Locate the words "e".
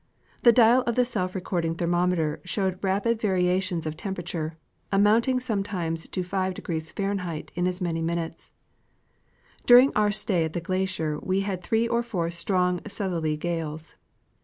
7.37-7.45